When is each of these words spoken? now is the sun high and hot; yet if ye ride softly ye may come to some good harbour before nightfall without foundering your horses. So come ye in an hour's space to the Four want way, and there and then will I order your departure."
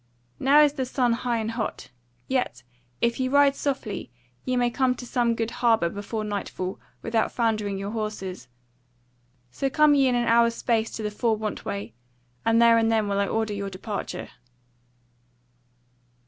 now 0.39 0.61
is 0.63 0.73
the 0.73 0.83
sun 0.87 1.13
high 1.13 1.37
and 1.37 1.51
hot; 1.51 1.91
yet 2.27 2.63
if 3.01 3.19
ye 3.19 3.27
ride 3.27 3.55
softly 3.55 4.09
ye 4.43 4.55
may 4.57 4.67
come 4.71 4.95
to 4.95 5.05
some 5.05 5.35
good 5.35 5.51
harbour 5.61 5.89
before 5.89 6.23
nightfall 6.23 6.79
without 7.03 7.31
foundering 7.31 7.77
your 7.77 7.91
horses. 7.91 8.47
So 9.51 9.69
come 9.69 9.93
ye 9.93 10.07
in 10.07 10.15
an 10.15 10.25
hour's 10.27 10.55
space 10.55 10.89
to 10.93 11.03
the 11.03 11.11
Four 11.11 11.37
want 11.37 11.65
way, 11.65 11.93
and 12.43 12.59
there 12.59 12.79
and 12.79 12.91
then 12.91 13.07
will 13.07 13.19
I 13.19 13.27
order 13.27 13.53
your 13.53 13.69
departure." 13.69 14.29